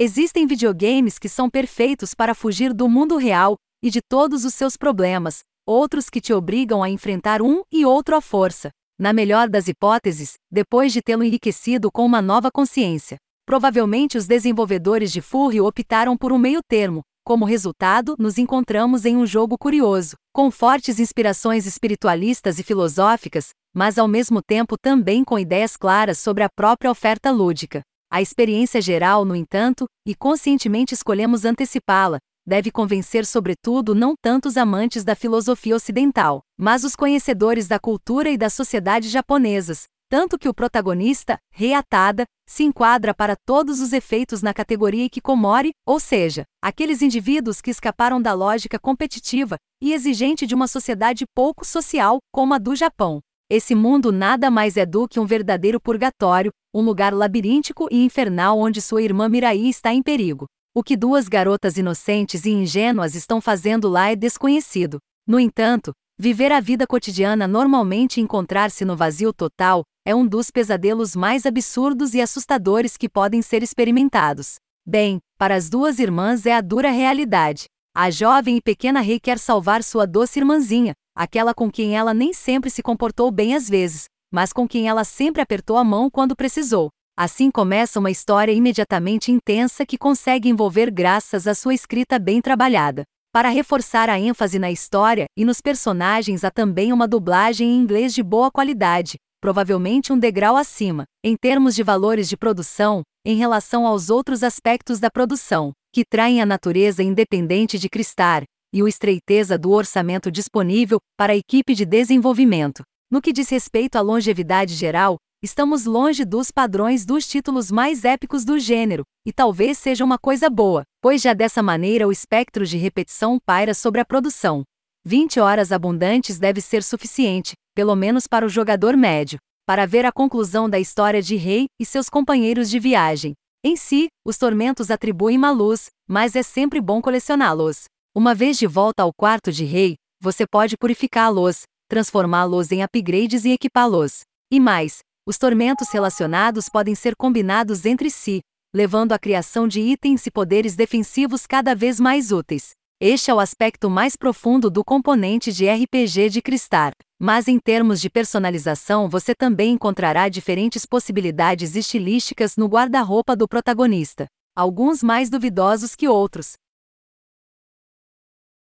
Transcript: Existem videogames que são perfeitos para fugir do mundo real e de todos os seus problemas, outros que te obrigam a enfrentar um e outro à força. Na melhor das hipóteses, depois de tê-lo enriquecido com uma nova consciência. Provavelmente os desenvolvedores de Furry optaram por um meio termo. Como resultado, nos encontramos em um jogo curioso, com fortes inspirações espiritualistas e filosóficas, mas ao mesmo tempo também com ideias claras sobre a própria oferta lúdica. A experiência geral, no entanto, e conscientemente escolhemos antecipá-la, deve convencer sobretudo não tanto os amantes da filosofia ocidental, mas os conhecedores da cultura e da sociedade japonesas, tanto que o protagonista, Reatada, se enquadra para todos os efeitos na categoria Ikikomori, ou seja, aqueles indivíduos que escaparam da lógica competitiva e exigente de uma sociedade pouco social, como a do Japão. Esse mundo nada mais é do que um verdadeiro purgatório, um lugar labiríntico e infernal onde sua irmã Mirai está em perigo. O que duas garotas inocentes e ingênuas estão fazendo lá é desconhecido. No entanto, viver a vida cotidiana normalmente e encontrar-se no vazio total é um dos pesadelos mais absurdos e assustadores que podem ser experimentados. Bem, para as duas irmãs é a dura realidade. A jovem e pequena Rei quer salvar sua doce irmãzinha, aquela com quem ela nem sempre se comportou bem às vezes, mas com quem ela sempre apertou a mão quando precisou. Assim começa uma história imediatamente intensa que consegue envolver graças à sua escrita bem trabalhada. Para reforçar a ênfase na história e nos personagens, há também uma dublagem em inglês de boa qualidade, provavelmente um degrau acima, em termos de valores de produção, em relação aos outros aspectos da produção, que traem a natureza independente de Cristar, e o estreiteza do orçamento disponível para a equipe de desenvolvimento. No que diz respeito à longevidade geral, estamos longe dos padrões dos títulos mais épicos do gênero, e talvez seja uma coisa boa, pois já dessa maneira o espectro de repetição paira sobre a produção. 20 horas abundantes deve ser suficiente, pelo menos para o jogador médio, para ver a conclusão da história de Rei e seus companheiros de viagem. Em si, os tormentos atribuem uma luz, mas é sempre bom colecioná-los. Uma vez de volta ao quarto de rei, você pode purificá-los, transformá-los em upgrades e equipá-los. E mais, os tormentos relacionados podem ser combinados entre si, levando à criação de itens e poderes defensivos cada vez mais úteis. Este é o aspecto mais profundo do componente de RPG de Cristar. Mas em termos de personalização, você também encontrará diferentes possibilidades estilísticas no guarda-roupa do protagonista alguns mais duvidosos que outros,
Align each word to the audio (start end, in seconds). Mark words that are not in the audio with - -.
Existem 0.00 0.46
videogames 0.46 1.18
que 1.18 1.28
são 1.28 1.50
perfeitos 1.50 2.14
para 2.14 2.32
fugir 2.32 2.72
do 2.72 2.88
mundo 2.88 3.16
real 3.16 3.56
e 3.82 3.90
de 3.90 3.98
todos 4.00 4.44
os 4.44 4.54
seus 4.54 4.76
problemas, 4.76 5.40
outros 5.66 6.08
que 6.08 6.20
te 6.20 6.32
obrigam 6.32 6.84
a 6.84 6.88
enfrentar 6.88 7.42
um 7.42 7.64
e 7.72 7.84
outro 7.84 8.14
à 8.14 8.20
força. 8.20 8.70
Na 8.96 9.12
melhor 9.12 9.48
das 9.48 9.66
hipóteses, 9.66 10.34
depois 10.48 10.92
de 10.92 11.02
tê-lo 11.02 11.24
enriquecido 11.24 11.90
com 11.90 12.06
uma 12.06 12.22
nova 12.22 12.48
consciência. 12.48 13.16
Provavelmente 13.44 14.16
os 14.16 14.28
desenvolvedores 14.28 15.10
de 15.10 15.20
Furry 15.20 15.60
optaram 15.60 16.16
por 16.16 16.32
um 16.32 16.38
meio 16.38 16.60
termo. 16.68 17.00
Como 17.24 17.44
resultado, 17.44 18.14
nos 18.20 18.38
encontramos 18.38 19.04
em 19.04 19.16
um 19.16 19.26
jogo 19.26 19.58
curioso, 19.58 20.14
com 20.32 20.48
fortes 20.48 21.00
inspirações 21.00 21.66
espiritualistas 21.66 22.60
e 22.60 22.62
filosóficas, 22.62 23.48
mas 23.74 23.98
ao 23.98 24.06
mesmo 24.06 24.40
tempo 24.46 24.76
também 24.80 25.24
com 25.24 25.36
ideias 25.36 25.76
claras 25.76 26.20
sobre 26.20 26.44
a 26.44 26.48
própria 26.48 26.88
oferta 26.88 27.32
lúdica. 27.32 27.82
A 28.10 28.22
experiência 28.22 28.80
geral, 28.80 29.24
no 29.24 29.36
entanto, 29.36 29.86
e 30.06 30.14
conscientemente 30.14 30.94
escolhemos 30.94 31.44
antecipá-la, 31.44 32.18
deve 32.46 32.70
convencer 32.70 33.26
sobretudo 33.26 33.94
não 33.94 34.14
tanto 34.18 34.48
os 34.48 34.56
amantes 34.56 35.04
da 35.04 35.14
filosofia 35.14 35.76
ocidental, 35.76 36.40
mas 36.58 36.84
os 36.84 36.96
conhecedores 36.96 37.68
da 37.68 37.78
cultura 37.78 38.30
e 38.30 38.38
da 38.38 38.48
sociedade 38.48 39.10
japonesas, 39.10 39.84
tanto 40.08 40.38
que 40.38 40.48
o 40.48 40.54
protagonista, 40.54 41.36
Reatada, 41.52 42.24
se 42.48 42.64
enquadra 42.64 43.12
para 43.12 43.36
todos 43.36 43.78
os 43.78 43.92
efeitos 43.92 44.40
na 44.40 44.54
categoria 44.54 45.04
Ikikomori, 45.04 45.72
ou 45.86 46.00
seja, 46.00 46.44
aqueles 46.62 47.02
indivíduos 47.02 47.60
que 47.60 47.70
escaparam 47.70 48.22
da 48.22 48.32
lógica 48.32 48.78
competitiva 48.78 49.58
e 49.82 49.92
exigente 49.92 50.46
de 50.46 50.54
uma 50.54 50.66
sociedade 50.66 51.26
pouco 51.34 51.62
social, 51.62 52.20
como 52.32 52.54
a 52.54 52.58
do 52.58 52.74
Japão. 52.74 53.20
Esse 53.50 53.74
mundo 53.74 54.12
nada 54.12 54.50
mais 54.50 54.76
é 54.76 54.84
do 54.84 55.08
que 55.08 55.18
um 55.18 55.24
verdadeiro 55.24 55.80
purgatório, 55.80 56.52
um 56.74 56.82
lugar 56.82 57.14
labiríntico 57.14 57.88
e 57.90 58.04
infernal 58.04 58.58
onde 58.58 58.82
sua 58.82 59.00
irmã 59.00 59.26
Mirai 59.26 59.56
está 59.56 59.90
em 59.90 60.02
perigo. 60.02 60.44
O 60.74 60.82
que 60.82 60.94
duas 60.94 61.28
garotas 61.28 61.78
inocentes 61.78 62.44
e 62.44 62.50
ingênuas 62.50 63.14
estão 63.14 63.40
fazendo 63.40 63.88
lá 63.88 64.10
é 64.10 64.16
desconhecido. 64.16 64.98
No 65.26 65.40
entanto, 65.40 65.92
viver 66.18 66.52
a 66.52 66.60
vida 66.60 66.86
cotidiana 66.86 67.48
normalmente 67.48 68.18
e 68.18 68.22
encontrar-se 68.22 68.84
no 68.84 68.94
vazio 68.94 69.32
total 69.32 69.82
é 70.06 70.14
um 70.14 70.26
dos 70.26 70.50
pesadelos 70.50 71.16
mais 71.16 71.46
absurdos 71.46 72.12
e 72.12 72.20
assustadores 72.20 72.98
que 72.98 73.08
podem 73.08 73.40
ser 73.40 73.62
experimentados. 73.62 74.56
Bem, 74.86 75.20
para 75.38 75.54
as 75.54 75.70
duas 75.70 75.98
irmãs 75.98 76.44
é 76.44 76.52
a 76.54 76.60
dura 76.60 76.90
realidade. 76.90 77.64
A 77.96 78.10
jovem 78.10 78.58
e 78.58 78.62
pequena 78.62 79.00
Rei 79.00 79.18
quer 79.18 79.38
salvar 79.38 79.82
sua 79.82 80.06
doce 80.06 80.38
irmãzinha, 80.38 80.92
aquela 81.18 81.52
com 81.52 81.68
quem 81.68 81.96
ela 81.96 82.14
nem 82.14 82.32
sempre 82.32 82.70
se 82.70 82.80
comportou 82.80 83.28
bem 83.32 83.56
às 83.56 83.68
vezes, 83.68 84.04
mas 84.32 84.52
com 84.52 84.68
quem 84.68 84.88
ela 84.88 85.02
sempre 85.02 85.42
apertou 85.42 85.76
a 85.76 85.82
mão 85.82 86.08
quando 86.08 86.36
precisou. 86.36 86.90
Assim 87.18 87.50
começa 87.50 87.98
uma 87.98 88.12
história 88.12 88.52
imediatamente 88.52 89.32
intensa 89.32 89.84
que 89.84 89.98
consegue 89.98 90.48
envolver 90.48 90.92
graças 90.92 91.48
à 91.48 91.54
sua 91.56 91.74
escrita 91.74 92.20
bem 92.20 92.40
trabalhada. 92.40 93.02
Para 93.32 93.48
reforçar 93.48 94.08
a 94.08 94.16
ênfase 94.16 94.60
na 94.60 94.70
história 94.70 95.26
e 95.36 95.44
nos 95.44 95.60
personagens, 95.60 96.44
há 96.44 96.52
também 96.52 96.92
uma 96.92 97.08
dublagem 97.08 97.68
em 97.68 97.76
inglês 97.76 98.14
de 98.14 98.22
boa 98.22 98.48
qualidade, 98.48 99.16
provavelmente 99.40 100.12
um 100.12 100.18
degrau 100.18 100.56
acima, 100.56 101.02
em 101.24 101.34
termos 101.36 101.74
de 101.74 101.82
valores 101.82 102.28
de 102.28 102.36
produção, 102.36 103.02
em 103.26 103.36
relação 103.36 103.84
aos 103.84 104.08
outros 104.08 104.44
aspectos 104.44 105.00
da 105.00 105.10
produção, 105.10 105.72
que 105.92 106.04
traem 106.08 106.40
a 106.40 106.46
natureza 106.46 107.02
independente 107.02 107.76
de 107.76 107.88
Cristar, 107.88 108.44
e 108.72 108.82
o 108.82 108.88
estreiteza 108.88 109.56
do 109.56 109.70
orçamento 109.70 110.30
disponível 110.30 110.98
para 111.16 111.32
a 111.32 111.36
equipe 111.36 111.74
de 111.74 111.84
desenvolvimento. 111.84 112.82
No 113.10 113.22
que 113.22 113.32
diz 113.32 113.48
respeito 113.48 113.96
à 113.96 114.00
longevidade 114.00 114.74
geral, 114.74 115.16
estamos 115.42 115.84
longe 115.84 116.24
dos 116.24 116.50
padrões 116.50 117.06
dos 117.06 117.26
títulos 117.26 117.70
mais 117.70 118.04
épicos 118.04 118.44
do 118.44 118.58
gênero, 118.58 119.02
e 119.26 119.32
talvez 119.32 119.78
seja 119.78 120.04
uma 120.04 120.18
coisa 120.18 120.50
boa, 120.50 120.82
pois 121.00 121.22
já 121.22 121.32
dessa 121.32 121.62
maneira 121.62 122.06
o 122.06 122.12
espectro 122.12 122.66
de 122.66 122.76
repetição 122.76 123.38
paira 123.44 123.72
sobre 123.72 124.00
a 124.00 124.04
produção. 124.04 124.62
20 125.04 125.40
horas 125.40 125.72
abundantes 125.72 126.38
deve 126.38 126.60
ser 126.60 126.82
suficiente, 126.82 127.52
pelo 127.74 127.94
menos 127.96 128.26
para 128.26 128.44
o 128.44 128.48
jogador 128.48 128.96
médio, 128.96 129.38
para 129.66 129.86
ver 129.86 130.04
a 130.04 130.12
conclusão 130.12 130.68
da 130.68 130.78
história 130.78 131.22
de 131.22 131.36
Rei 131.36 131.66
e 131.80 131.86
seus 131.86 132.08
companheiros 132.08 132.68
de 132.68 132.78
viagem. 132.78 133.34
Em 133.64 133.76
si, 133.76 134.08
os 134.26 134.36
tormentos 134.36 134.90
atribuem 134.90 135.36
uma 135.38 135.50
luz, 135.50 135.86
mas 136.06 136.36
é 136.36 136.42
sempre 136.42 136.80
bom 136.80 137.00
colecioná-los. 137.00 137.84
Uma 138.18 138.34
vez 138.34 138.58
de 138.58 138.66
volta 138.66 139.04
ao 139.04 139.12
quarto 139.12 139.52
de 139.52 139.64
rei, 139.64 139.94
você 140.20 140.44
pode 140.44 140.76
purificá-los, 140.76 141.62
transformá-los 141.88 142.72
em 142.72 142.82
upgrades 142.82 143.44
e 143.44 143.50
equipá-los. 143.50 144.22
E 144.50 144.58
mais, 144.58 144.98
os 145.24 145.38
tormentos 145.38 145.88
relacionados 145.92 146.68
podem 146.68 146.96
ser 146.96 147.14
combinados 147.14 147.86
entre 147.86 148.10
si, 148.10 148.40
levando 148.74 149.12
à 149.12 149.20
criação 149.20 149.68
de 149.68 149.80
itens 149.80 150.26
e 150.26 150.32
poderes 150.32 150.74
defensivos 150.74 151.46
cada 151.46 151.76
vez 151.76 152.00
mais 152.00 152.32
úteis. 152.32 152.70
Este 153.00 153.30
é 153.30 153.34
o 153.34 153.38
aspecto 153.38 153.88
mais 153.88 154.16
profundo 154.16 154.68
do 154.68 154.82
componente 154.82 155.52
de 155.52 155.70
RPG 155.70 156.28
de 156.28 156.42
Cristar. 156.42 156.90
Mas 157.20 157.46
em 157.46 157.60
termos 157.60 158.00
de 158.00 158.10
personalização, 158.10 159.08
você 159.08 159.32
também 159.32 159.74
encontrará 159.74 160.28
diferentes 160.28 160.84
possibilidades 160.84 161.76
estilísticas 161.76 162.56
no 162.56 162.66
guarda-roupa 162.66 163.36
do 163.36 163.46
protagonista 163.46 164.26
alguns 164.58 165.04
mais 165.04 165.30
duvidosos 165.30 165.94
que 165.94 166.08
outros, 166.08 166.54